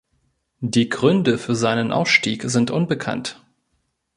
[0.61, 3.45] Die Gründe für seinen Ausstieg sind unbekannt.